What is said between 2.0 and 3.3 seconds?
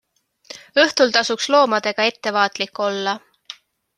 ettevaatlik olla.